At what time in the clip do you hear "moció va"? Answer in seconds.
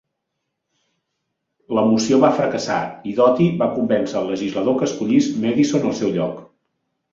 1.89-2.31